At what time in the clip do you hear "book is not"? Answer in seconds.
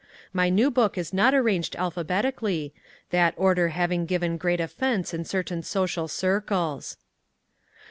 0.71-1.35